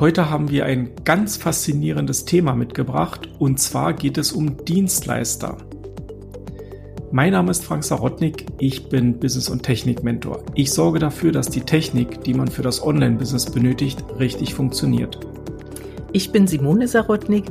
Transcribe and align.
Heute 0.00 0.30
haben 0.30 0.48
wir 0.48 0.64
ein 0.64 0.90
ganz 1.02 1.36
faszinierendes 1.38 2.24
Thema 2.24 2.54
mitgebracht 2.54 3.28
und 3.40 3.58
zwar 3.58 3.94
geht 3.94 4.16
es 4.16 4.30
um 4.30 4.64
Dienstleister. 4.64 5.58
Mein 7.10 7.32
Name 7.32 7.50
ist 7.50 7.64
Frank 7.64 7.82
Sarotnik, 7.82 8.46
ich 8.60 8.88
bin 8.88 9.18
Business- 9.18 9.48
und 9.48 9.64
Technik-Mentor. 9.64 10.44
Ich 10.54 10.70
sorge 10.70 11.00
dafür, 11.00 11.32
dass 11.32 11.50
die 11.50 11.62
Technik, 11.62 12.22
die 12.22 12.34
man 12.34 12.46
für 12.46 12.62
das 12.62 12.80
Online-Business 12.80 13.46
benötigt, 13.46 14.04
richtig 14.20 14.54
funktioniert. 14.54 15.18
Ich 16.12 16.30
bin 16.30 16.46
Simone 16.46 16.86
Sarotnik, 16.86 17.46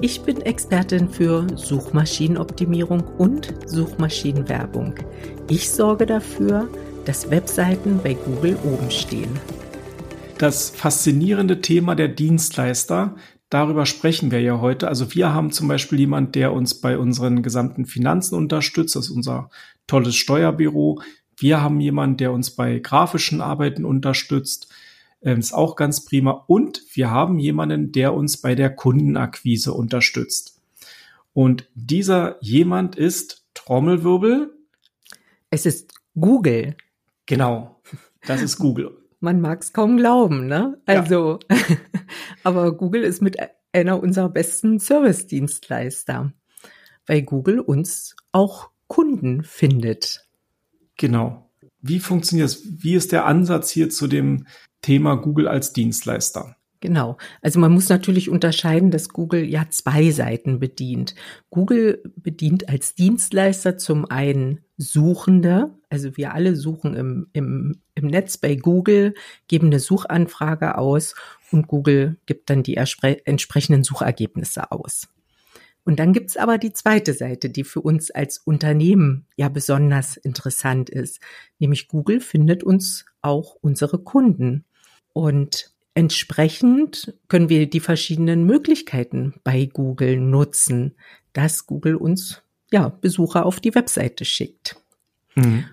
ich 0.00 0.22
bin 0.22 0.40
Expertin 0.40 1.06
für 1.06 1.46
Suchmaschinenoptimierung 1.54 3.02
und 3.18 3.52
Suchmaschinenwerbung. 3.66 4.94
Ich 5.50 5.70
sorge 5.70 6.06
dafür, 6.06 6.66
dass 7.04 7.30
Webseiten 7.30 8.00
bei 8.02 8.14
Google 8.14 8.56
oben 8.64 8.90
stehen 8.90 9.38
das 10.40 10.70
faszinierende 10.70 11.60
Thema 11.60 11.94
der 11.94 12.08
Dienstleister. 12.08 13.16
Darüber 13.50 13.84
sprechen 13.84 14.30
wir 14.30 14.40
ja 14.40 14.60
heute. 14.60 14.88
Also 14.88 15.14
wir 15.14 15.34
haben 15.34 15.52
zum 15.52 15.68
Beispiel 15.68 16.00
jemand, 16.00 16.34
der 16.34 16.52
uns 16.52 16.80
bei 16.80 16.96
unseren 16.96 17.42
gesamten 17.42 17.84
Finanzen 17.84 18.36
unterstützt. 18.36 18.96
Das 18.96 19.06
ist 19.06 19.10
unser 19.10 19.50
tolles 19.86 20.16
Steuerbüro. 20.16 21.02
Wir 21.36 21.60
haben 21.60 21.78
jemanden, 21.80 22.16
der 22.16 22.32
uns 22.32 22.52
bei 22.52 22.78
grafischen 22.78 23.42
Arbeiten 23.42 23.84
unterstützt. 23.84 24.72
Ähm, 25.20 25.40
ist 25.40 25.52
auch 25.52 25.76
ganz 25.76 26.06
prima. 26.06 26.44
Und 26.46 26.82
wir 26.94 27.10
haben 27.10 27.38
jemanden, 27.38 27.92
der 27.92 28.14
uns 28.14 28.38
bei 28.38 28.54
der 28.54 28.70
Kundenakquise 28.70 29.74
unterstützt. 29.74 30.62
Und 31.34 31.68
dieser 31.74 32.38
jemand 32.40 32.96
ist 32.96 33.44
Trommelwirbel. 33.52 34.54
Es 35.50 35.66
ist 35.66 35.92
Google. 36.18 36.76
Genau. 37.26 37.82
Das 38.26 38.40
ist 38.40 38.56
Google 38.56 38.99
man 39.20 39.40
mag 39.40 39.62
es 39.62 39.72
kaum 39.72 39.96
glauben, 39.96 40.46
ne? 40.46 40.80
Also, 40.86 41.38
ja. 41.50 41.58
aber 42.42 42.76
Google 42.76 43.04
ist 43.04 43.22
mit 43.22 43.36
einer 43.72 44.02
unserer 44.02 44.28
besten 44.28 44.80
Service-Dienstleister, 44.80 46.32
weil 47.06 47.22
Google 47.22 47.60
uns 47.60 48.16
auch 48.32 48.70
Kunden 48.88 49.44
findet. 49.44 50.26
Genau. 50.96 51.50
Wie 51.80 52.00
funktioniert 52.00 52.48
es? 52.48 52.82
Wie 52.82 52.94
ist 52.94 53.12
der 53.12 53.26
Ansatz 53.26 53.70
hier 53.70 53.90
zu 53.90 54.06
dem 54.06 54.46
Thema 54.82 55.14
Google 55.14 55.48
als 55.48 55.72
Dienstleister? 55.72 56.56
Genau. 56.80 57.18
Also 57.42 57.60
man 57.60 57.72
muss 57.72 57.90
natürlich 57.90 58.30
unterscheiden, 58.30 58.90
dass 58.90 59.10
Google 59.10 59.44
ja 59.44 59.66
zwei 59.68 60.10
Seiten 60.10 60.58
bedient. 60.58 61.14
Google 61.50 62.02
bedient 62.16 62.68
als 62.68 62.94
Dienstleister 62.94 63.76
zum 63.76 64.10
einen 64.10 64.60
Suchende, 64.80 65.74
also 65.90 66.16
wir 66.16 66.32
alle 66.32 66.56
suchen 66.56 66.94
im, 66.94 67.28
im, 67.34 67.82
im 67.94 68.06
Netz 68.06 68.38
bei 68.38 68.56
Google, 68.56 69.14
geben 69.46 69.66
eine 69.66 69.78
Suchanfrage 69.78 70.78
aus 70.78 71.14
und 71.52 71.66
Google 71.68 72.16
gibt 72.24 72.48
dann 72.48 72.62
die 72.62 72.76
entsprechenden 72.76 73.84
Suchergebnisse 73.84 74.72
aus. 74.72 75.08
Und 75.84 75.98
dann 75.98 76.12
gibt's 76.12 76.36
aber 76.38 76.56
die 76.56 76.72
zweite 76.72 77.12
Seite, 77.12 77.50
die 77.50 77.64
für 77.64 77.82
uns 77.82 78.10
als 78.10 78.38
Unternehmen 78.38 79.26
ja 79.36 79.50
besonders 79.50 80.16
interessant 80.16 80.88
ist, 80.88 81.20
nämlich 81.58 81.88
Google 81.88 82.20
findet 82.20 82.62
uns 82.62 83.04
auch 83.20 83.56
unsere 83.60 83.98
Kunden. 83.98 84.64
Und 85.12 85.74
Entsprechend 85.92 87.14
können 87.26 87.48
wir 87.48 87.68
die 87.68 87.80
verschiedenen 87.80 88.44
Möglichkeiten 88.44 89.34
bei 89.42 89.66
Google 89.66 90.20
nutzen, 90.20 90.96
dass 91.32 91.66
Google 91.66 91.96
uns 91.96 92.42
ja 92.72 92.88
Besucher 92.88 93.46
auf 93.46 93.60
die 93.60 93.74
Webseite 93.74 94.24
schickt. 94.24 94.76
Mhm. 95.34 95.64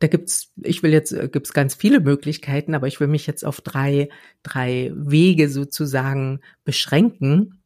Da 0.00 0.06
gibt's, 0.06 0.52
ich 0.62 0.82
will 0.82 0.92
jetzt, 0.92 1.14
gibt's 1.30 1.52
ganz 1.52 1.74
viele 1.74 2.00
Möglichkeiten, 2.00 2.74
aber 2.74 2.86
ich 2.86 3.00
will 3.00 3.08
mich 3.08 3.26
jetzt 3.26 3.44
auf 3.44 3.60
drei, 3.60 4.08
drei 4.42 4.92
Wege 4.94 5.50
sozusagen 5.50 6.40
beschränken. 6.64 7.62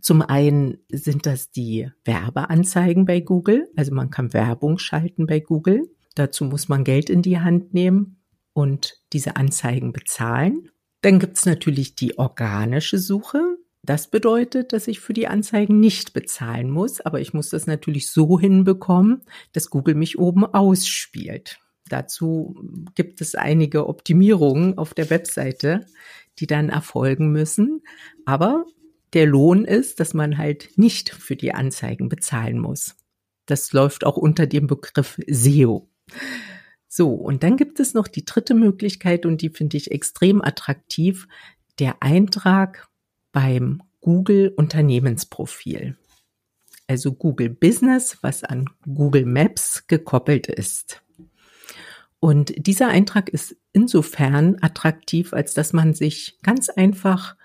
Zum 0.00 0.20
einen 0.20 0.78
sind 0.90 1.24
das 1.24 1.50
die 1.50 1.90
Werbeanzeigen 2.04 3.06
bei 3.06 3.20
Google. 3.20 3.70
Also 3.74 3.94
man 3.94 4.10
kann 4.10 4.34
Werbung 4.34 4.78
schalten 4.78 5.26
bei 5.26 5.40
Google. 5.40 5.90
Dazu 6.14 6.44
muss 6.44 6.68
man 6.68 6.84
Geld 6.84 7.08
in 7.08 7.22
die 7.22 7.40
Hand 7.40 7.72
nehmen 7.72 8.22
und 8.52 9.00
diese 9.14 9.36
Anzeigen 9.36 9.92
bezahlen. 9.92 10.68
Dann 11.00 11.18
gibt's 11.18 11.46
natürlich 11.46 11.94
die 11.94 12.18
organische 12.18 12.98
Suche. 12.98 13.56
Das 13.84 14.08
bedeutet, 14.08 14.72
dass 14.72 14.86
ich 14.86 15.00
für 15.00 15.12
die 15.12 15.26
Anzeigen 15.26 15.80
nicht 15.80 16.12
bezahlen 16.12 16.70
muss, 16.70 17.00
aber 17.00 17.20
ich 17.20 17.34
muss 17.34 17.48
das 17.48 17.66
natürlich 17.66 18.10
so 18.10 18.38
hinbekommen, 18.38 19.22
dass 19.52 19.70
Google 19.70 19.96
mich 19.96 20.18
oben 20.18 20.44
ausspielt. 20.44 21.58
Dazu 21.88 22.54
gibt 22.94 23.20
es 23.20 23.34
einige 23.34 23.88
Optimierungen 23.88 24.78
auf 24.78 24.94
der 24.94 25.10
Webseite, 25.10 25.86
die 26.38 26.46
dann 26.46 26.68
erfolgen 26.68 27.32
müssen. 27.32 27.82
Aber 28.24 28.64
der 29.12 29.26
Lohn 29.26 29.64
ist, 29.64 30.00
dass 30.00 30.14
man 30.14 30.38
halt 30.38 30.70
nicht 30.76 31.10
für 31.10 31.36
die 31.36 31.52
Anzeigen 31.52 32.08
bezahlen 32.08 32.58
muss. 32.58 32.96
Das 33.46 33.72
läuft 33.72 34.06
auch 34.06 34.16
unter 34.16 34.46
dem 34.46 34.68
Begriff 34.68 35.18
SEO. 35.26 35.90
So, 36.88 37.12
und 37.14 37.42
dann 37.42 37.56
gibt 37.56 37.80
es 37.80 37.94
noch 37.94 38.06
die 38.06 38.24
dritte 38.24 38.54
Möglichkeit 38.54 39.26
und 39.26 39.42
die 39.42 39.50
finde 39.50 39.76
ich 39.76 39.90
extrem 39.90 40.40
attraktiv, 40.40 41.26
der 41.78 41.96
Eintrag 42.00 42.88
beim 43.32 43.82
Google 44.00 44.52
Unternehmensprofil. 44.54 45.96
Also 46.86 47.12
Google 47.12 47.48
Business, 47.50 48.18
was 48.20 48.44
an 48.44 48.68
Google 48.82 49.24
Maps 49.24 49.86
gekoppelt 49.86 50.46
ist. 50.46 51.02
Und 52.20 52.66
dieser 52.66 52.88
Eintrag 52.88 53.30
ist 53.30 53.56
insofern 53.72 54.56
attraktiv, 54.60 55.32
als 55.32 55.54
dass 55.54 55.72
man 55.72 55.94
sich 55.94 56.38
ganz 56.42 56.68
einfach 56.68 57.36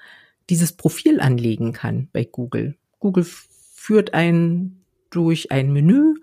dieses 0.50 0.74
Profil 0.74 1.20
anlegen 1.20 1.74
kann 1.74 2.10
bei 2.14 2.26
Google. 2.26 2.76
Google 3.00 3.26
führt 3.26 4.14
einen 4.14 4.84
durch 5.10 5.52
ein 5.52 5.72
Menü 5.72 6.16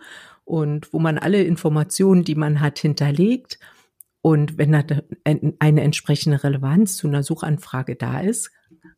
und 0.44 0.92
wo 0.92 0.98
man 0.98 1.18
alle 1.18 1.42
Informationen, 1.42 2.24
die 2.24 2.34
man 2.34 2.60
hat, 2.60 2.78
hinterlegt. 2.78 3.58
Und 4.20 4.56
wenn 4.56 4.74
eine 4.74 5.82
entsprechende 5.82 6.42
Relevanz 6.44 6.96
zu 6.96 7.08
einer 7.08 7.22
Suchanfrage 7.22 7.96
da 7.96 8.20
ist, 8.20 8.50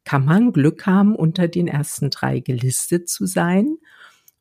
kann 0.04 0.24
man 0.24 0.52
Glück 0.52 0.86
haben, 0.86 1.14
unter 1.14 1.48
den 1.48 1.68
ersten 1.68 2.10
drei 2.10 2.40
gelistet 2.40 3.08
zu 3.08 3.26
sein 3.26 3.76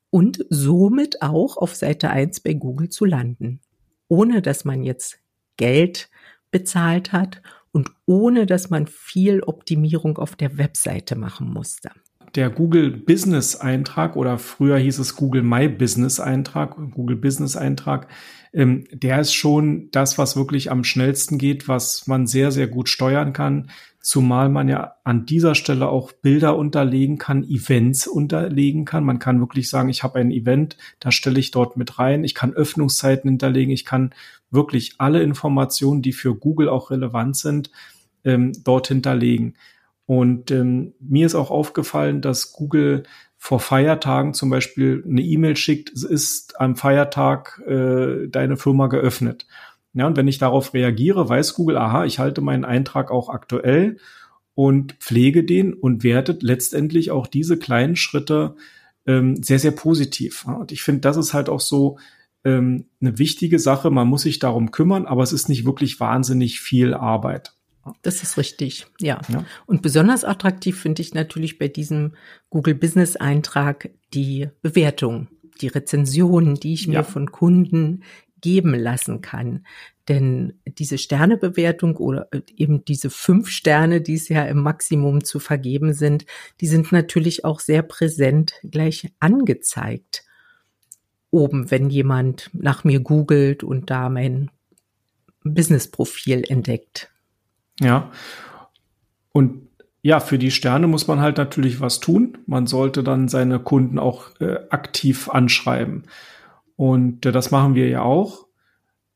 und 0.09 0.45
somit 0.49 1.21
auch 1.21 1.57
auf 1.57 1.75
Seite 1.75 2.09
eins 2.09 2.39
bei 2.39 2.53
Google 2.53 2.89
zu 2.89 3.05
landen, 3.05 3.59
ohne 4.07 4.41
dass 4.41 4.65
man 4.65 4.83
jetzt 4.83 5.19
Geld 5.57 6.09
bezahlt 6.51 7.11
hat 7.11 7.41
und 7.71 7.91
ohne 8.05 8.45
dass 8.45 8.69
man 8.69 8.87
viel 8.87 9.41
Optimierung 9.43 10.17
auf 10.17 10.35
der 10.35 10.57
Webseite 10.57 11.15
machen 11.15 11.51
musste 11.51 11.89
der 12.35 12.49
Google 12.49 12.91
Business 12.91 13.55
Eintrag 13.55 14.15
oder 14.15 14.37
früher 14.37 14.77
hieß 14.77 14.99
es 14.99 15.15
Google 15.15 15.41
My 15.41 15.69
Business 15.69 16.19
Eintrag, 16.19 16.75
Google 16.91 17.15
Business 17.15 17.55
Eintrag, 17.55 18.07
ähm, 18.53 18.85
der 18.91 19.19
ist 19.21 19.33
schon 19.33 19.89
das, 19.91 20.17
was 20.17 20.35
wirklich 20.35 20.71
am 20.71 20.83
schnellsten 20.83 21.37
geht, 21.37 21.67
was 21.67 22.07
man 22.07 22.27
sehr, 22.27 22.51
sehr 22.51 22.67
gut 22.67 22.89
steuern 22.89 23.33
kann. 23.33 23.69
Zumal 24.05 24.49
man 24.49 24.69
ja 24.69 24.97
an 25.03 25.25
dieser 25.25 25.55
Stelle 25.55 25.87
auch 25.89 26.11
Bilder 26.11 26.55
unterlegen 26.57 27.17
kann, 27.17 27.43
Events 27.43 28.05
unterlegen 28.05 28.85
kann. 28.85 29.03
Man 29.03 29.17
kann 29.17 29.39
wirklich 29.39 29.67
sagen, 29.67 29.89
ich 29.89 30.03
habe 30.03 30.19
ein 30.19 30.29
Event, 30.29 30.77
da 30.99 31.11
stelle 31.11 31.39
ich 31.39 31.49
dort 31.49 31.75
mit 31.75 31.97
rein. 31.97 32.23
Ich 32.23 32.35
kann 32.35 32.53
Öffnungszeiten 32.53 33.27
hinterlegen. 33.27 33.73
Ich 33.73 33.83
kann 33.83 34.13
wirklich 34.51 34.93
alle 34.99 35.23
Informationen, 35.23 36.03
die 36.03 36.13
für 36.13 36.35
Google 36.35 36.69
auch 36.69 36.91
relevant 36.91 37.35
sind, 37.35 37.71
ähm, 38.23 38.51
dort 38.63 38.89
hinterlegen. 38.89 39.55
Und 40.05 40.51
ähm, 40.51 40.93
mir 40.99 41.25
ist 41.25 41.33
auch 41.33 41.49
aufgefallen, 41.49 42.21
dass 42.21 42.53
Google 42.53 43.05
vor 43.39 43.59
Feiertagen 43.59 44.35
zum 44.35 44.51
Beispiel 44.51 45.03
eine 45.03 45.23
E-Mail 45.23 45.55
schickt, 45.55 45.91
es 45.91 46.03
ist 46.03 46.61
am 46.61 46.75
Feiertag 46.75 47.59
äh, 47.65 48.27
deine 48.27 48.57
Firma 48.57 48.85
geöffnet. 48.85 49.47
Ja, 49.95 50.05
und 50.07 50.17
wenn 50.17 50.27
ich 50.27 50.37
darauf 50.37 50.73
reagiere, 50.73 51.27
weiß 51.27 51.53
Google, 51.53 51.77
aha, 51.77 52.05
ich 52.05 52.19
halte 52.19 52.41
meinen 52.41 52.65
Eintrag 52.65 53.11
auch 53.11 53.29
aktuell 53.29 53.97
und 54.53 54.93
pflege 54.99 55.45
den 55.45 55.73
und 55.73 56.03
wertet 56.03 56.43
letztendlich 56.43 57.11
auch 57.11 57.27
diese 57.27 57.57
kleinen 57.57 57.95
Schritte 57.95 58.55
ähm, 59.07 59.41
sehr, 59.41 59.57
sehr 59.57 59.71
positiv. 59.71 60.45
Und 60.45 60.73
ich 60.73 60.83
finde, 60.83 61.01
das 61.01 61.15
ist 61.15 61.33
halt 61.33 61.47
auch 61.47 61.61
so 61.61 61.97
ähm, 62.43 62.85
eine 62.99 63.17
wichtige 63.17 63.57
Sache. 63.57 63.89
Man 63.89 64.09
muss 64.09 64.23
sich 64.23 64.39
darum 64.39 64.71
kümmern, 64.71 65.05
aber 65.05 65.23
es 65.23 65.31
ist 65.31 65.47
nicht 65.47 65.65
wirklich 65.65 65.99
wahnsinnig 66.01 66.59
viel 66.59 66.93
Arbeit. 66.93 67.53
Das 68.01 68.21
ist 68.21 68.37
richtig, 68.37 68.87
ja. 68.99 69.21
ja. 69.29 69.45
Und 69.65 69.81
besonders 69.81 70.25
attraktiv 70.25 70.79
finde 70.79 71.03
ich 71.03 71.13
natürlich 71.13 71.57
bei 71.57 71.67
diesem 71.69 72.15
Google 72.49 72.75
Business 72.75 73.15
Eintrag 73.15 73.91
die 74.13 74.49
Bewertung, 74.61 75.27
die 75.61 75.67
Rezensionen, 75.67 76.55
die 76.55 76.73
ich 76.73 76.87
mir 76.87 76.95
ja. 76.95 77.03
von 77.03 77.31
Kunden 77.31 78.03
geben 78.41 78.73
lassen 78.73 79.21
kann. 79.21 79.65
Denn 80.07 80.53
diese 80.65 80.97
Sternebewertung 80.97 81.97
oder 81.97 82.29
eben 82.55 82.85
diese 82.85 83.09
fünf 83.09 83.49
Sterne, 83.49 84.01
die 84.01 84.13
es 84.13 84.29
ja 84.29 84.43
im 84.43 84.61
Maximum 84.61 85.23
zu 85.23 85.39
vergeben 85.39 85.93
sind, 85.93 86.25
die 86.61 86.67
sind 86.67 86.91
natürlich 86.91 87.43
auch 87.43 87.59
sehr 87.59 87.81
präsent 87.81 88.53
gleich 88.63 89.11
angezeigt. 89.19 90.23
Oben, 91.31 91.71
wenn 91.71 91.89
jemand 91.89 92.51
nach 92.53 92.83
mir 92.83 92.99
googelt 92.99 93.63
und 93.63 93.89
da 93.89 94.09
mein 94.09 94.51
Business-Profil 95.43 96.43
entdeckt. 96.47 97.09
Ja. 97.79 98.11
Und 99.31 99.67
ja, 100.01 100.19
für 100.19 100.37
die 100.37 100.51
Sterne 100.51 100.85
muss 100.85 101.07
man 101.07 101.19
halt 101.19 101.37
natürlich 101.37 101.81
was 101.81 101.99
tun. 101.99 102.37
Man 102.45 102.67
sollte 102.67 103.03
dann 103.03 103.27
seine 103.27 103.59
Kunden 103.59 103.97
auch 103.97 104.39
äh, 104.39 104.57
aktiv 104.69 105.29
anschreiben. 105.29 106.03
Und 106.75 107.25
äh, 107.25 107.31
das 107.31 107.51
machen 107.51 107.75
wir 107.75 107.87
ja 107.87 108.01
auch. 108.01 108.47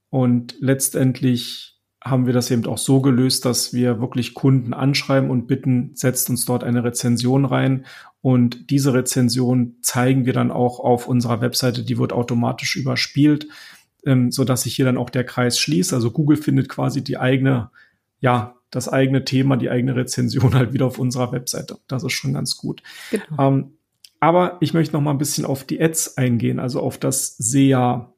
Und 0.10 0.56
letztendlich 0.60 1.80
haben 2.04 2.26
wir 2.26 2.34
das 2.34 2.50
eben 2.50 2.66
auch 2.66 2.78
so 2.78 3.02
gelöst, 3.02 3.46
dass 3.46 3.74
wir 3.74 4.00
wirklich 4.00 4.34
Kunden 4.34 4.74
anschreiben 4.74 5.30
und 5.30 5.48
bitten, 5.48 5.92
setzt 5.96 6.30
uns 6.30 6.46
dort 6.46 6.64
eine 6.64 6.84
Rezension 6.84 7.46
rein. 7.46 7.86
Und 8.22 8.70
diese 8.70 8.94
Rezension 8.94 9.76
zeigen 9.82 10.26
wir 10.26 10.34
dann 10.34 10.52
auch 10.52 10.80
auf 10.80 11.08
unserer 11.08 11.42
Webseite. 11.42 11.84
Die 11.84 11.98
wird 11.98 12.14
automatisch 12.14 12.76
überspielt, 12.76 13.48
ähm, 14.06 14.32
so 14.32 14.46
dass 14.46 14.64
sich 14.64 14.76
hier 14.76 14.86
dann 14.86 14.98
auch 14.98 15.10
der 15.10 15.26
Kreis 15.26 15.60
schließt. 15.60 15.94
Also 15.94 16.12
Google 16.12 16.38
findet 16.38 16.70
quasi 16.70 17.04
die 17.04 17.18
eigene, 17.18 17.70
ja, 18.20 18.56
das 18.72 18.88
eigene 18.88 19.26
Thema, 19.26 19.58
die 19.58 19.70
eigene 19.70 19.96
Rezension 19.96 20.54
halt 20.56 20.74
wieder 20.74 20.86
auf 20.86 21.00
unserer 21.00 21.32
Webseite. 21.32 21.78
Das 21.88 22.04
ist 22.04 22.14
schon 22.14 22.34
ganz 22.34 22.56
gut. 22.56 22.82
Genau. 23.12 23.48
Ähm, 23.48 23.72
aber 24.20 24.58
ich 24.60 24.74
möchte 24.74 24.94
noch 24.94 25.02
mal 25.02 25.12
ein 25.12 25.18
bisschen 25.18 25.46
auf 25.46 25.64
die 25.64 25.82
Ads 25.82 26.18
eingehen, 26.18 26.60
also 26.60 26.82
auf 26.82 26.98
das 26.98 27.38
SEA, 27.38 28.14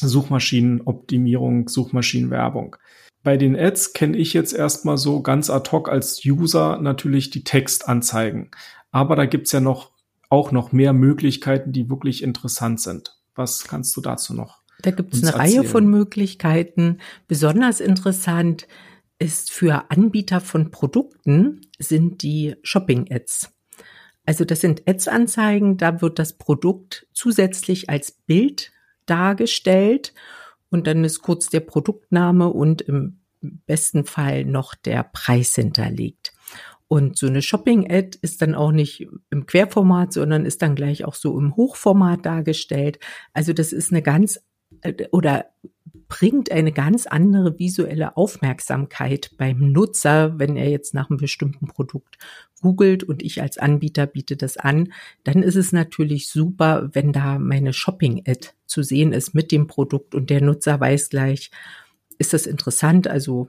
Suchmaschinenoptimierung, 0.00 1.68
Suchmaschinenwerbung. 1.68 2.76
Bei 3.22 3.36
den 3.36 3.54
Ads 3.54 3.92
kenne 3.92 4.16
ich 4.16 4.32
jetzt 4.32 4.54
erstmal 4.54 4.96
so 4.96 5.20
ganz 5.22 5.50
ad 5.50 5.70
hoc 5.70 5.90
als 5.90 6.24
User 6.24 6.78
natürlich 6.80 7.28
die 7.30 7.44
Textanzeigen. 7.44 8.50
Aber 8.92 9.14
da 9.14 9.26
gibt's 9.26 9.52
ja 9.52 9.60
noch 9.60 9.90
auch 10.30 10.52
noch 10.52 10.72
mehr 10.72 10.92
Möglichkeiten, 10.92 11.72
die 11.72 11.90
wirklich 11.90 12.22
interessant 12.22 12.80
sind. 12.80 13.18
Was 13.34 13.64
kannst 13.64 13.96
du 13.96 14.00
dazu 14.00 14.32
noch? 14.32 14.60
Da 14.80 14.90
gibt 14.90 15.12
es 15.12 15.22
eine 15.22 15.32
erzählen? 15.32 15.60
Reihe 15.60 15.68
von 15.68 15.86
Möglichkeiten. 15.88 16.98
Besonders 17.28 17.80
interessant 17.80 18.66
ist 19.18 19.50
für 19.50 19.90
Anbieter 19.90 20.40
von 20.40 20.70
Produkten 20.70 21.60
sind 21.78 22.22
die 22.22 22.54
Shopping-Ads. 22.62 23.50
Also 24.26 24.44
das 24.44 24.60
sind 24.60 24.86
Ads-Anzeigen, 24.86 25.76
da 25.76 26.00
wird 26.02 26.18
das 26.18 26.34
Produkt 26.34 27.06
zusätzlich 27.12 27.90
als 27.90 28.12
Bild 28.12 28.72
dargestellt 29.06 30.14
und 30.70 30.86
dann 30.86 31.04
ist 31.04 31.20
kurz 31.22 31.48
der 31.48 31.60
Produktname 31.60 32.48
und 32.48 32.82
im 32.82 33.20
besten 33.40 34.04
Fall 34.04 34.44
noch 34.44 34.74
der 34.74 35.02
Preis 35.02 35.54
hinterlegt. 35.54 36.32
Und 36.86 37.16
so 37.16 37.28
eine 37.28 37.40
Shopping-Ad 37.40 38.18
ist 38.20 38.42
dann 38.42 38.54
auch 38.54 38.72
nicht 38.72 39.06
im 39.30 39.46
Querformat, 39.46 40.12
sondern 40.12 40.44
ist 40.44 40.60
dann 40.60 40.74
gleich 40.74 41.04
auch 41.04 41.14
so 41.14 41.38
im 41.38 41.54
Hochformat 41.54 42.26
dargestellt. 42.26 42.98
Also 43.32 43.52
das 43.52 43.72
ist 43.72 43.92
eine 43.92 44.02
ganz 44.02 44.40
äh, 44.82 45.06
oder 45.12 45.46
bringt 46.10 46.50
eine 46.50 46.72
ganz 46.72 47.06
andere 47.06 47.58
visuelle 47.58 48.18
Aufmerksamkeit 48.18 49.30
beim 49.38 49.72
Nutzer, 49.72 50.38
wenn 50.38 50.56
er 50.56 50.68
jetzt 50.68 50.92
nach 50.92 51.08
einem 51.08 51.18
bestimmten 51.18 51.68
Produkt 51.68 52.18
googelt 52.60 53.04
und 53.04 53.22
ich 53.22 53.40
als 53.40 53.56
Anbieter 53.56 54.06
biete 54.06 54.36
das 54.36 54.58
an, 54.58 54.92
dann 55.24 55.42
ist 55.42 55.54
es 55.54 55.72
natürlich 55.72 56.28
super, 56.28 56.90
wenn 56.92 57.12
da 57.12 57.38
meine 57.38 57.72
Shopping-Ad 57.72 58.48
zu 58.66 58.82
sehen 58.82 59.12
ist 59.12 59.34
mit 59.34 59.52
dem 59.52 59.68
Produkt 59.68 60.14
und 60.14 60.28
der 60.28 60.42
Nutzer 60.42 60.78
weiß 60.78 61.08
gleich, 61.08 61.50
ist 62.18 62.34
das 62.34 62.44
interessant, 62.44 63.06
also 63.06 63.48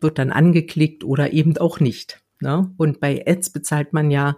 wird 0.00 0.18
dann 0.18 0.30
angeklickt 0.30 1.02
oder 1.02 1.32
eben 1.32 1.56
auch 1.56 1.80
nicht. 1.80 2.20
Ne? 2.40 2.70
Und 2.76 3.00
bei 3.00 3.24
Ads 3.26 3.50
bezahlt 3.50 3.94
man 3.94 4.10
ja 4.10 4.36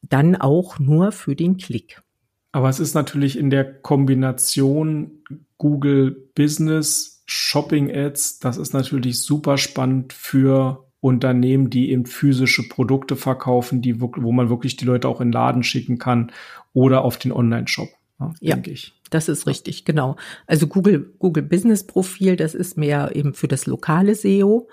dann 0.00 0.36
auch 0.36 0.78
nur 0.78 1.12
für 1.12 1.36
den 1.36 1.58
Klick. 1.58 2.02
Aber 2.50 2.68
es 2.68 2.80
ist 2.80 2.94
natürlich 2.94 3.36
in 3.36 3.50
der 3.50 3.80
Kombination 3.80 5.22
Google 5.58 6.30
Business, 6.34 7.22
Shopping 7.26 7.94
Ads, 7.94 8.40
das 8.40 8.56
ist 8.56 8.74
natürlich 8.74 9.20
super 9.20 9.56
spannend 9.56 10.12
für 10.12 10.84
Unternehmen, 11.00 11.70
die 11.70 11.90
eben 11.90 12.06
physische 12.06 12.68
Produkte 12.68 13.16
verkaufen, 13.16 13.82
die, 13.82 14.00
wo 14.00 14.32
man 14.32 14.48
wirklich 14.48 14.76
die 14.76 14.84
Leute 14.84 15.08
auch 15.08 15.20
in 15.20 15.28
den 15.28 15.32
Laden 15.32 15.62
schicken 15.62 15.98
kann 15.98 16.32
oder 16.72 17.04
auf 17.04 17.18
den 17.18 17.32
Online-Shop, 17.32 17.88
ne, 18.18 18.34
ja, 18.40 18.54
denke 18.54 18.70
ich. 18.70 18.94
Das 19.10 19.28
ist 19.28 19.46
richtig, 19.46 19.84
genau. 19.84 20.16
Also 20.46 20.66
Google, 20.66 21.14
Google 21.18 21.42
Business 21.42 21.86
Profil, 21.86 22.36
das 22.36 22.54
ist 22.54 22.76
mehr 22.78 23.14
eben 23.14 23.34
für 23.34 23.48
das 23.48 23.66
lokale 23.66 24.14
SEO. 24.14 24.68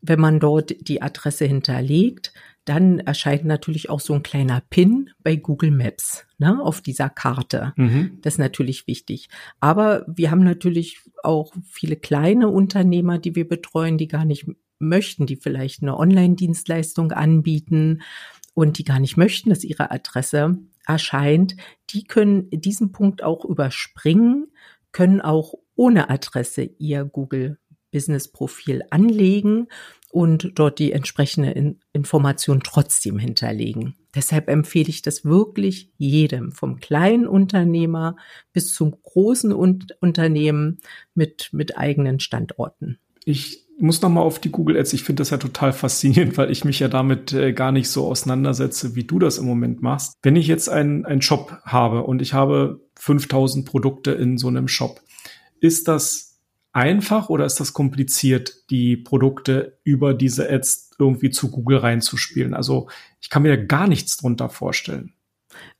Wenn 0.00 0.20
man 0.20 0.38
dort 0.38 0.88
die 0.88 1.02
Adresse 1.02 1.44
hinterlegt, 1.44 2.32
dann 2.64 2.98
erscheint 2.98 3.44
natürlich 3.44 3.90
auch 3.90 4.00
so 4.00 4.14
ein 4.14 4.22
kleiner 4.22 4.62
Pin 4.70 5.10
bei 5.22 5.36
Google 5.36 5.70
Maps 5.70 6.26
ne, 6.38 6.62
auf 6.62 6.80
dieser 6.80 7.10
Karte. 7.10 7.74
Mhm. 7.76 8.18
Das 8.22 8.34
ist 8.34 8.38
natürlich 8.38 8.86
wichtig. 8.86 9.28
Aber 9.60 10.04
wir 10.08 10.30
haben 10.30 10.42
natürlich 10.42 11.00
auch 11.22 11.52
viele 11.68 11.96
kleine 11.96 12.48
Unternehmer, 12.48 13.18
die 13.18 13.34
wir 13.34 13.46
betreuen, 13.46 13.98
die 13.98 14.08
gar 14.08 14.24
nicht 14.24 14.46
möchten, 14.78 15.26
die 15.26 15.36
vielleicht 15.36 15.82
eine 15.82 15.96
Online-Dienstleistung 15.96 17.12
anbieten 17.12 18.02
und 18.54 18.78
die 18.78 18.84
gar 18.84 19.00
nicht 19.00 19.16
möchten, 19.16 19.50
dass 19.50 19.64
ihre 19.64 19.90
Adresse 19.90 20.58
erscheint. 20.86 21.56
Die 21.90 22.04
können 22.04 22.48
diesen 22.50 22.92
Punkt 22.92 23.22
auch 23.22 23.44
überspringen, 23.44 24.46
können 24.92 25.20
auch 25.20 25.54
ohne 25.76 26.08
Adresse 26.08 26.62
ihr 26.78 27.04
Google 27.04 27.58
Business 27.90 28.28
Profil 28.28 28.82
anlegen 28.90 29.68
und 30.14 30.52
dort 30.54 30.78
die 30.78 30.92
entsprechende 30.92 31.50
In 31.50 31.80
Information 31.92 32.60
trotzdem 32.62 33.18
hinterlegen. 33.18 33.96
Deshalb 34.14 34.48
empfehle 34.48 34.88
ich 34.88 35.02
das 35.02 35.24
wirklich 35.24 35.90
jedem, 35.98 36.52
vom 36.52 36.78
kleinen 36.78 37.26
Unternehmer 37.26 38.14
bis 38.52 38.72
zum 38.72 38.94
großen 39.02 39.52
Un 39.52 39.84
Unternehmen 40.00 40.78
mit, 41.16 41.48
mit 41.50 41.76
eigenen 41.76 42.20
Standorten. 42.20 42.98
Ich 43.24 43.64
muss 43.76 44.02
noch 44.02 44.08
mal 44.08 44.20
auf 44.20 44.38
die 44.38 44.52
Google 44.52 44.76
Ads. 44.76 44.92
Ich 44.92 45.02
finde 45.02 45.22
das 45.22 45.30
ja 45.30 45.36
total 45.36 45.72
faszinierend, 45.72 46.38
weil 46.38 46.52
ich 46.52 46.64
mich 46.64 46.78
ja 46.78 46.86
damit 46.86 47.32
äh, 47.32 47.52
gar 47.52 47.72
nicht 47.72 47.88
so 47.88 48.06
auseinandersetze, 48.06 48.94
wie 48.94 49.02
du 49.02 49.18
das 49.18 49.38
im 49.38 49.46
Moment 49.46 49.82
machst. 49.82 50.14
Wenn 50.22 50.36
ich 50.36 50.46
jetzt 50.46 50.68
einen, 50.68 51.04
einen 51.04 51.22
Shop 51.22 51.58
habe 51.64 52.04
und 52.04 52.22
ich 52.22 52.34
habe 52.34 52.80
5000 53.00 53.66
Produkte 53.66 54.12
in 54.12 54.38
so 54.38 54.46
einem 54.46 54.68
Shop, 54.68 55.00
ist 55.58 55.88
das 55.88 56.33
einfach 56.74 57.28
oder 57.30 57.46
ist 57.46 57.60
das 57.60 57.72
kompliziert, 57.72 58.68
die 58.70 58.96
Produkte 58.96 59.78
über 59.84 60.12
diese 60.12 60.50
Ads 60.50 60.90
irgendwie 60.98 61.30
zu 61.30 61.50
Google 61.50 61.78
reinzuspielen? 61.78 62.52
Also 62.52 62.88
ich 63.20 63.30
kann 63.30 63.42
mir 63.42 63.64
gar 63.64 63.86
nichts 63.86 64.16
drunter 64.16 64.50
vorstellen. 64.50 65.14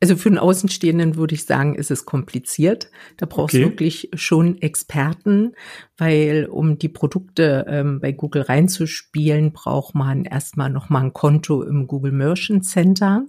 Also 0.01 0.17
für 0.17 0.29
einen 0.29 0.39
Außenstehenden 0.39 1.17
würde 1.17 1.35
ich 1.35 1.47
sagen, 1.47 1.75
ist 1.75 1.91
es 1.91 2.05
kompliziert. 2.05 2.91
Da 3.17 3.27
brauchst 3.27 3.57
okay. 3.57 3.65
du 3.65 3.71
wirklich 3.71 4.11
schon 4.15 4.63
Experten, 4.63 5.53
weil 5.97 6.47
um 6.47 6.79
die 6.79 6.89
Produkte 6.89 7.67
ähm, 7.69 7.99
bei 8.01 8.13
Google 8.13 8.43
reinzuspielen, 8.43 9.53
braucht 9.53 9.97
man 9.97 10.25
erstmal 10.25 10.71
nochmal 10.71 11.05
ein 11.05 11.13
Konto 11.13 11.63
im 11.63 11.89
Google 11.89 12.13
Merchant 12.13 12.65
Center. 12.65 13.27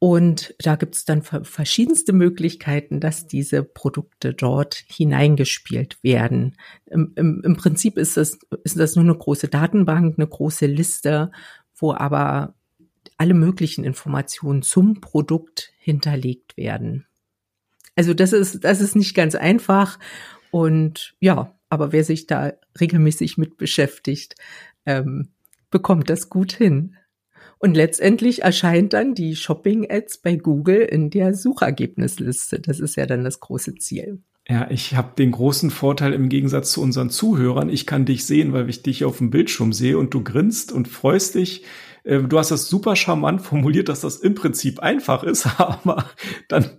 Und 0.00 0.54
da 0.60 0.76
gibt 0.76 0.94
es 0.94 1.04
dann 1.04 1.22
verschiedenste 1.22 2.12
Möglichkeiten, 2.12 3.00
dass 3.00 3.26
diese 3.26 3.64
Produkte 3.64 4.32
dort 4.32 4.84
hineingespielt 4.86 5.98
werden. 6.02 6.56
Im, 6.86 7.12
im, 7.16 7.42
im 7.44 7.56
Prinzip 7.56 7.98
ist 7.98 8.16
das, 8.16 8.38
ist 8.62 8.78
das 8.78 8.94
nur 8.94 9.04
eine 9.04 9.16
große 9.16 9.48
Datenbank, 9.48 10.16
eine 10.16 10.28
große 10.28 10.66
Liste, 10.66 11.32
wo 11.74 11.92
aber 11.92 12.54
alle 13.16 13.34
möglichen 13.34 13.82
Informationen 13.82 14.62
zum 14.62 15.00
Produkt 15.00 15.72
hinterlegt 15.78 16.56
werden. 16.56 17.06
Also 17.96 18.14
das 18.14 18.32
ist, 18.32 18.62
das 18.62 18.80
ist 18.80 18.94
nicht 18.94 19.16
ganz 19.16 19.34
einfach. 19.34 19.98
Und 20.52 21.16
ja, 21.18 21.58
aber 21.68 21.90
wer 21.90 22.04
sich 22.04 22.28
da 22.28 22.52
regelmäßig 22.80 23.36
mit 23.36 23.56
beschäftigt, 23.56 24.36
ähm, 24.86 25.32
bekommt 25.70 26.08
das 26.08 26.28
gut 26.30 26.52
hin. 26.52 26.96
Und 27.58 27.74
letztendlich 27.74 28.42
erscheint 28.42 28.92
dann 28.92 29.14
die 29.14 29.34
Shopping-Ads 29.34 30.18
bei 30.18 30.36
Google 30.36 30.80
in 30.82 31.10
der 31.10 31.34
Suchergebnisliste. 31.34 32.60
Das 32.60 32.78
ist 32.78 32.96
ja 32.96 33.06
dann 33.06 33.24
das 33.24 33.40
große 33.40 33.74
Ziel. 33.76 34.22
Ja, 34.48 34.70
ich 34.70 34.94
habe 34.96 35.12
den 35.18 35.32
großen 35.32 35.70
Vorteil 35.70 36.14
im 36.14 36.30
Gegensatz 36.30 36.72
zu 36.72 36.80
unseren 36.80 37.10
Zuhörern. 37.10 37.68
Ich 37.68 37.86
kann 37.86 38.06
dich 38.06 38.24
sehen, 38.24 38.54
weil 38.54 38.70
ich 38.70 38.82
dich 38.82 39.04
auf 39.04 39.18
dem 39.18 39.30
Bildschirm 39.30 39.74
sehe 39.74 39.98
und 39.98 40.14
du 40.14 40.24
grinst 40.24 40.72
und 40.72 40.88
freust 40.88 41.34
dich. 41.34 41.64
Äh, 42.04 42.22
du 42.22 42.38
hast 42.38 42.50
das 42.50 42.68
super 42.68 42.96
charmant 42.96 43.42
formuliert, 43.42 43.88
dass 43.88 44.00
das 44.00 44.16
im 44.16 44.34
Prinzip 44.34 44.80
einfach 44.80 45.22
ist, 45.22 45.46
aber 45.58 46.06
dann 46.48 46.70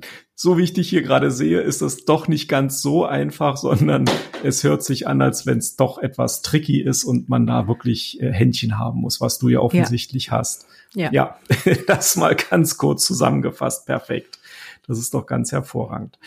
so 0.42 0.58
wie 0.58 0.64
ich 0.64 0.72
dich 0.72 0.88
hier 0.88 1.02
gerade 1.02 1.32
sehe, 1.32 1.60
ist 1.60 1.82
das 1.82 2.06
doch 2.06 2.30
nicht 2.30 2.48
ganz 2.48 2.82
so 2.82 3.04
einfach, 3.04 3.58
sondern 3.58 4.06
es 4.42 4.64
hört 4.64 4.86
sich 4.86 5.06
an, 5.06 5.22
als 5.22 5.46
wenn 5.46 5.58
es 5.58 5.76
doch 5.76 5.98
etwas 5.98 6.42
tricky 6.42 6.82
ist 6.82 7.04
und 7.04 7.28
man 7.28 7.46
da 7.46 7.68
wirklich 7.68 8.22
äh, 8.22 8.32
Händchen 8.32 8.80
haben 8.80 9.02
muss, 9.02 9.20
was 9.20 9.38
du 9.38 9.50
ja 9.50 9.60
offensichtlich 9.60 10.28
ja. 10.28 10.32
hast. 10.32 10.66
Ja. 10.94 11.12
ja, 11.12 11.40
das 11.88 12.16
mal 12.16 12.38
ganz 12.38 12.78
kurz 12.78 13.04
zusammengefasst. 13.04 13.86
Perfekt. 13.86 14.40
Das 14.88 14.98
ist 14.98 15.14
doch 15.14 15.26
ganz 15.26 15.52
hervorragend. 15.52 16.18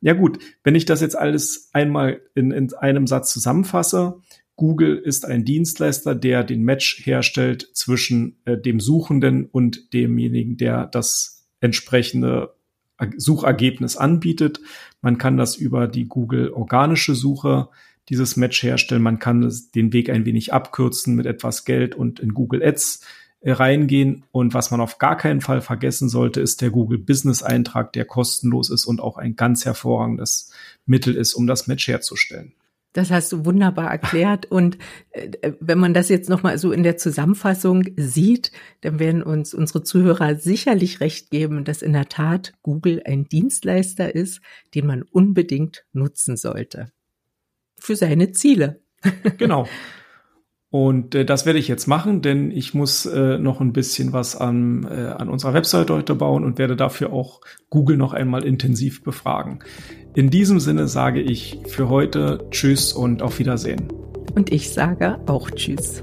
Ja 0.00 0.14
gut, 0.14 0.40
wenn 0.64 0.74
ich 0.74 0.84
das 0.84 1.00
jetzt 1.00 1.16
alles 1.16 1.70
einmal 1.72 2.20
in, 2.34 2.50
in 2.50 2.74
einem 2.74 3.06
Satz 3.06 3.32
zusammenfasse, 3.32 4.20
Google 4.62 4.96
ist 4.96 5.26
ein 5.26 5.44
Dienstleister, 5.44 6.14
der 6.14 6.44
den 6.44 6.62
Match 6.62 7.04
herstellt 7.04 7.68
zwischen 7.72 8.36
äh, 8.44 8.56
dem 8.56 8.78
Suchenden 8.78 9.46
und 9.46 9.92
demjenigen, 9.92 10.56
der 10.56 10.86
das 10.86 11.48
entsprechende 11.60 12.54
Suchergebnis 13.16 13.96
anbietet. 13.96 14.60
Man 15.00 15.18
kann 15.18 15.36
das 15.36 15.56
über 15.56 15.88
die 15.88 16.06
Google 16.06 16.52
organische 16.52 17.16
Suche 17.16 17.70
dieses 18.08 18.36
Match 18.36 18.62
herstellen. 18.62 19.02
Man 19.02 19.18
kann 19.18 19.52
den 19.74 19.92
Weg 19.92 20.08
ein 20.10 20.26
wenig 20.26 20.52
abkürzen 20.52 21.16
mit 21.16 21.26
etwas 21.26 21.64
Geld 21.64 21.96
und 21.96 22.20
in 22.20 22.32
Google 22.32 22.62
Ads 22.62 23.04
äh, 23.40 23.50
reingehen. 23.50 24.22
Und 24.30 24.54
was 24.54 24.70
man 24.70 24.80
auf 24.80 24.98
gar 24.98 25.16
keinen 25.16 25.40
Fall 25.40 25.60
vergessen 25.60 26.08
sollte, 26.08 26.40
ist 26.40 26.60
der 26.60 26.70
Google 26.70 26.98
Business 26.98 27.42
Eintrag, 27.42 27.92
der 27.94 28.04
kostenlos 28.04 28.70
ist 28.70 28.84
und 28.84 29.00
auch 29.00 29.16
ein 29.16 29.34
ganz 29.34 29.64
hervorragendes 29.64 30.52
Mittel 30.86 31.16
ist, 31.16 31.34
um 31.34 31.48
das 31.48 31.66
Match 31.66 31.88
herzustellen. 31.88 32.52
Das 32.92 33.10
hast 33.10 33.32
du 33.32 33.44
wunderbar 33.44 33.90
erklärt. 33.90 34.46
Und 34.50 34.78
äh, 35.10 35.52
wenn 35.60 35.78
man 35.78 35.94
das 35.94 36.08
jetzt 36.08 36.28
nochmal 36.28 36.58
so 36.58 36.72
in 36.72 36.82
der 36.82 36.96
Zusammenfassung 36.96 37.84
sieht, 37.96 38.52
dann 38.82 38.98
werden 38.98 39.22
uns 39.22 39.54
unsere 39.54 39.82
Zuhörer 39.82 40.36
sicherlich 40.36 41.00
recht 41.00 41.30
geben, 41.30 41.64
dass 41.64 41.82
in 41.82 41.92
der 41.92 42.08
Tat 42.08 42.52
Google 42.62 43.02
ein 43.04 43.24
Dienstleister 43.24 44.14
ist, 44.14 44.40
den 44.74 44.86
man 44.86 45.02
unbedingt 45.02 45.84
nutzen 45.92 46.36
sollte. 46.36 46.92
Für 47.78 47.96
seine 47.96 48.32
Ziele. 48.32 48.82
Genau. 49.38 49.68
Und 50.72 51.14
äh, 51.14 51.26
das 51.26 51.44
werde 51.44 51.58
ich 51.58 51.68
jetzt 51.68 51.86
machen, 51.86 52.22
denn 52.22 52.50
ich 52.50 52.72
muss 52.72 53.04
äh, 53.04 53.36
noch 53.36 53.60
ein 53.60 53.74
bisschen 53.74 54.14
was 54.14 54.34
an, 54.34 54.88
äh, 54.90 55.08
an 55.08 55.28
unserer 55.28 55.52
Webseite 55.52 55.92
heute 55.92 56.14
bauen 56.14 56.44
und 56.44 56.58
werde 56.58 56.76
dafür 56.76 57.12
auch 57.12 57.42
Google 57.68 57.98
noch 57.98 58.14
einmal 58.14 58.42
intensiv 58.42 59.04
befragen. 59.04 59.58
In 60.14 60.30
diesem 60.30 60.60
Sinne 60.60 60.88
sage 60.88 61.20
ich 61.20 61.58
für 61.66 61.90
heute 61.90 62.46
Tschüss 62.50 62.94
und 62.94 63.20
auf 63.20 63.38
Wiedersehen. 63.38 63.92
Und 64.34 64.50
ich 64.50 64.70
sage 64.70 65.18
auch 65.26 65.50
Tschüss. 65.50 66.02